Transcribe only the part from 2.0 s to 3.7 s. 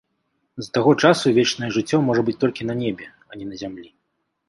можа быць толькі на небе, а не на